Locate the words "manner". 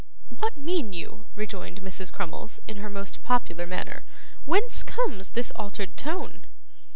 3.67-4.03